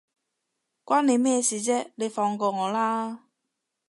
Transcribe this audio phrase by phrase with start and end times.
[0.83, 3.25] 關你咩事啫，你放過我啦